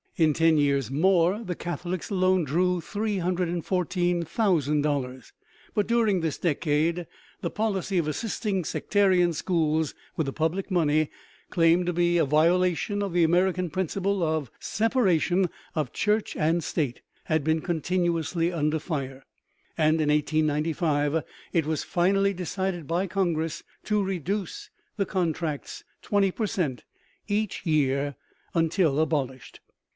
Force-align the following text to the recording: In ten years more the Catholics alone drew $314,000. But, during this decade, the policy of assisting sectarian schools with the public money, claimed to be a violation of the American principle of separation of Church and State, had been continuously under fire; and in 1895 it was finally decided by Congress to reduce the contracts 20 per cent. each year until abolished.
In 0.17 0.33
ten 0.33 0.57
years 0.57 0.89
more 0.91 1.41
the 1.43 1.55
Catholics 1.55 2.09
alone 2.09 2.43
drew 2.43 2.79
$314,000. 2.81 5.31
But, 5.73 5.87
during 5.87 6.19
this 6.21 6.37
decade, 6.37 7.07
the 7.41 7.49
policy 7.49 7.97
of 7.97 8.07
assisting 8.07 8.63
sectarian 8.63 9.33
schools 9.33 9.93
with 10.15 10.25
the 10.27 10.33
public 10.33 10.69
money, 10.69 11.09
claimed 11.49 11.85
to 11.87 11.93
be 11.93 12.17
a 12.17 12.25
violation 12.25 13.01
of 13.01 13.13
the 13.13 13.23
American 13.23 13.69
principle 13.71 14.21
of 14.23 14.51
separation 14.59 15.49
of 15.75 15.93
Church 15.93 16.35
and 16.35 16.63
State, 16.63 17.01
had 17.25 17.43
been 17.43 17.61
continuously 17.61 18.51
under 18.51 18.77
fire; 18.79 19.23
and 19.77 20.01
in 20.01 20.09
1895 20.09 21.23
it 21.53 21.65
was 21.65 21.83
finally 21.83 22.33
decided 22.33 22.87
by 22.87 23.07
Congress 23.07 23.63
to 23.85 24.03
reduce 24.03 24.69
the 24.97 25.05
contracts 25.05 25.83
20 26.03 26.31
per 26.31 26.47
cent. 26.47 26.83
each 27.27 27.65
year 27.65 28.15
until 28.55 28.99
abolished. 28.99 29.61